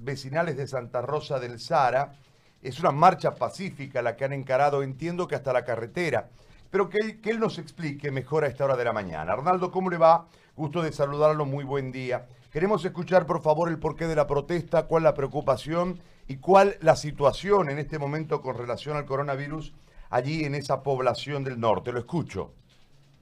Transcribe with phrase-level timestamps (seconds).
[0.00, 2.14] vecinales de Santa Rosa del Sara.
[2.62, 6.28] Es una marcha pacífica la que han encarado, entiendo que hasta la carretera.
[6.70, 9.32] Pero que él, nos explique mejor a esta hora de la mañana.
[9.32, 10.26] Arnaldo, ¿cómo le va?
[10.54, 12.26] Gusto de saludarlo, muy buen día.
[12.52, 16.96] Queremos escuchar, por favor, el porqué de la protesta, cuál la preocupación y cuál la
[16.96, 19.72] situación en este momento con relación al coronavirus
[20.10, 21.92] allí en esa población del norte.
[21.92, 22.52] Lo escucho.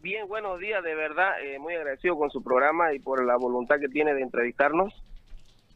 [0.02, 3.80] Bien, buenos días, de verdad, eh, muy agradecido con su programa y por la voluntad
[3.80, 4.94] que tiene de entrevistarnos.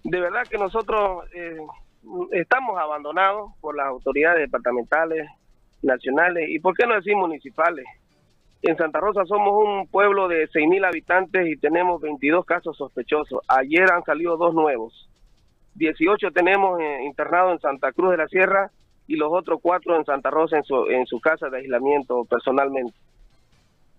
[0.04, 1.58] De verdad que nosotros eh,
[2.32, 5.28] estamos abandonados por las autoridades departamentales,
[5.82, 7.84] nacionales y, ¿por qué no decir municipales?
[8.62, 13.40] En Santa Rosa somos un pueblo de 6.000 habitantes y tenemos 22 casos sospechosos.
[13.48, 15.08] Ayer han salido dos nuevos.
[15.74, 18.70] 18 tenemos eh, internados en Santa Cruz de la Sierra
[19.06, 22.96] y los otros cuatro en Santa Rosa en su, en su casa de aislamiento personalmente.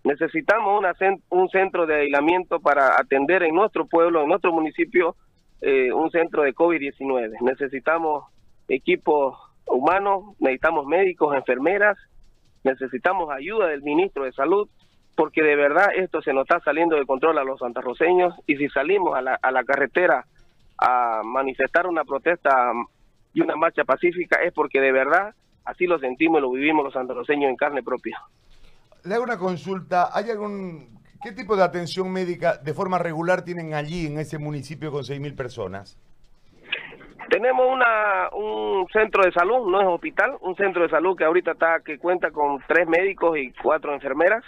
[0.05, 0.93] Necesitamos una,
[1.29, 5.15] un centro de aislamiento para atender en nuestro pueblo, en nuestro municipio,
[5.63, 7.37] eh, un centro de COVID-19.
[7.41, 8.25] Necesitamos
[8.67, 11.97] equipos humanos, necesitamos médicos, enfermeras,
[12.65, 14.67] necesitamos ayuda del ministro de Salud,
[15.15, 18.67] porque de verdad esto se nos está saliendo de control a los santarroceños y si
[18.67, 20.25] salimos a la, a la carretera
[20.77, 22.73] a manifestar una protesta
[23.33, 25.33] y una marcha pacífica es porque de verdad
[25.63, 28.19] así lo sentimos y lo vivimos los santarroceños en carne propia.
[29.05, 30.09] Le hago una consulta.
[30.13, 30.99] ¿Hay algún.
[31.23, 35.37] ¿Qué tipo de atención médica de forma regular tienen allí en ese municipio con 6.000
[35.37, 35.97] personas?
[37.29, 41.53] Tenemos una, un centro de salud, no es hospital, un centro de salud que ahorita
[41.53, 44.43] está que cuenta con tres médicos y cuatro enfermeras.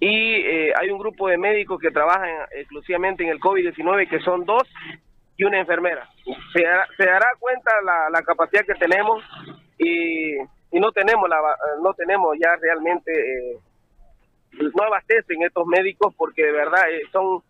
[0.00, 4.46] Y eh, hay un grupo de médicos que trabajan exclusivamente en el COVID-19, que son
[4.46, 4.62] dos
[5.36, 6.08] y una enfermera.
[6.54, 7.70] Se, dará cuenta
[8.10, 9.22] la, capacidad que tenemos
[9.76, 10.38] y,
[10.72, 11.36] y, no tenemos la,
[11.82, 13.58] no tenemos ya realmente eh,
[14.78, 17.42] no abastecen estos médicos porque de verdad eh, son,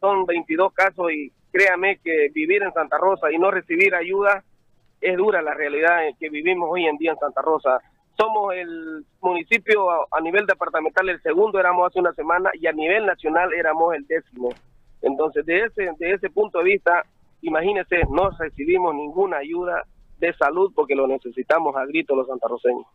[0.00, 4.44] son 22 casos y créame que vivir en Santa Rosa y no recibir ayuda
[5.00, 7.80] es dura la realidad que vivimos hoy en día en Santa Rosa.
[8.16, 13.04] Somos el municipio a, nivel departamental, el segundo éramos hace una semana y a nivel
[13.04, 14.50] nacional éramos el décimo.
[15.02, 17.04] Entonces, de ese, de ese punto de vista,
[17.42, 19.82] imagínense, no recibimos ninguna ayuda
[20.18, 22.86] de salud porque lo necesitamos a grito los santarroceños.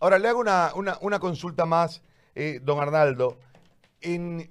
[0.00, 2.02] Ahora, le hago una, una consulta más.
[2.40, 3.36] Eh, don Arnaldo,
[4.00, 4.48] en,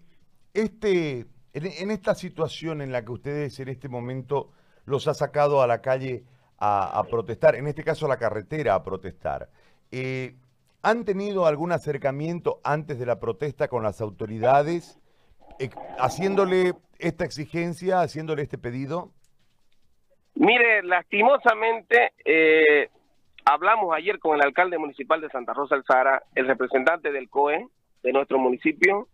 [0.54, 4.52] este, en, esta situación en la que ustedes en este momento
[4.84, 6.26] los ha sacado a la calle
[6.60, 9.48] a, protestar, en este caso a la carretera a protestar,
[9.90, 10.36] eh,
[10.82, 15.00] ¿han tenido algún acercamiento antes de la protesta con las autoridades,
[15.58, 19.14] eh, haciéndole esta exigencia, haciéndole este pedido?
[20.36, 22.12] Mire, lastimosamente,
[23.46, 27.66] hablamos ayer con el alcalde municipal de Santa Rosa del Sahara, el representante del COE,
[28.04, 29.08] de nuestro municipio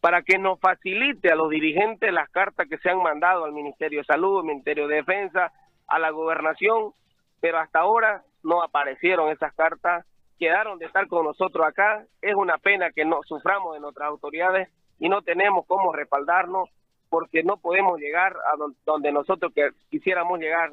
[0.00, 4.00] para que nos facilite a los dirigentes las cartas que se han mandado al Ministerio
[4.00, 5.52] de Salud, al Ministerio de Defensa,
[5.88, 6.92] a la gobernación,
[7.40, 10.06] pero hasta ahora no aparecieron esas cartas,
[10.38, 12.04] quedaron de estar con nosotros acá.
[12.22, 16.68] Es una pena que no suframos de nuestras autoridades y no tenemos cómo respaldarnos
[17.08, 19.52] porque no podemos llegar a donde nosotros
[19.90, 20.70] quisiéramos llegar.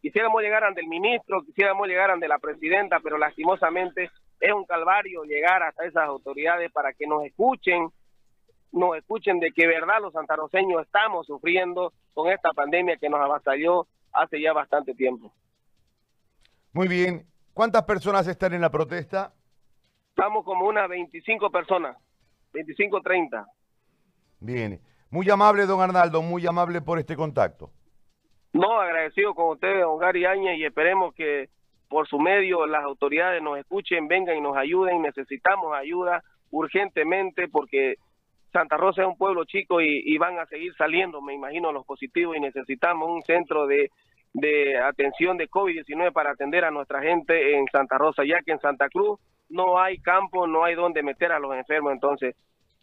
[0.00, 4.10] Quisiéramos llegar ante el ministro, quisiéramos llegar ante la presidenta, pero lastimosamente
[4.40, 7.90] es un calvario llegar hasta esas autoridades para que nos escuchen,
[8.72, 13.86] nos escuchen de que verdad los santaroseños estamos sufriendo con esta pandemia que nos avasalló
[14.12, 15.32] hace ya bastante tiempo.
[16.72, 17.26] Muy bien.
[17.54, 19.32] ¿Cuántas personas están en la protesta?
[20.10, 21.96] Estamos como unas 25 personas,
[22.52, 23.46] 25, 30.
[24.40, 24.80] Bien.
[25.10, 27.70] Muy amable, don Arnaldo, muy amable por este contacto.
[28.52, 31.48] No, agradecido con ustedes, don Gary Áñez, y esperemos que
[31.88, 37.96] por su medio las autoridades nos escuchen, vengan y nos ayuden, necesitamos ayuda urgentemente porque
[38.52, 42.36] Santa Rosa es un pueblo chico y, van a seguir saliendo, me imagino, los positivos
[42.36, 43.90] y necesitamos un centro de,
[44.82, 48.88] atención de COVID-19 para atender a nuestra gente en Santa Rosa, ya que en Santa
[48.88, 49.18] Cruz
[49.48, 52.36] no hay campo, no hay donde meter a los enfermos, entonces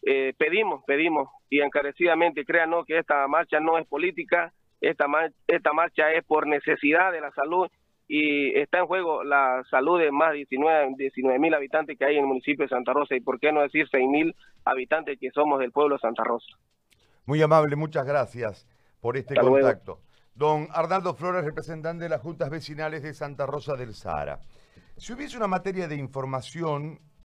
[0.04, 4.52] eh, pedimos, pedimos y encarecidamente, créanos que esta marcha no es política,
[4.82, 5.06] esta,
[5.48, 7.68] esta marcha es por necesidad de la salud
[8.08, 12.22] y está en juego la salud de más de 19 mil habitantes que hay en
[12.22, 15.60] el municipio de Santa Rosa y por qué no decir 6 mil habitantes que somos
[15.60, 16.58] del pueblo de Santa Rosa.
[17.26, 18.68] Muy amable, muchas gracias
[19.00, 20.00] por este contacto.
[20.36, 24.40] Don Arnaldo Flores, representante de las juntas vecinales de Santa Rosa del Sahara.
[24.98, 27.00] Si hubiese una materia de información